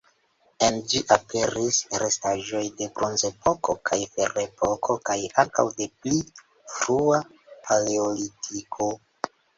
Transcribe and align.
En 0.67 0.77
ĝi 0.91 0.99
aperis 1.15 1.81
restaĵoj 2.03 2.61
de 2.79 2.87
Bronzepoko 2.95 3.75
kaj 3.91 3.99
Ferepoko, 4.15 4.95
kaj 5.11 5.19
ankaŭ 5.45 5.67
de 5.83 5.87
pli 6.07 6.23
frua 6.79 7.21
Paleolitiko. 7.69 8.91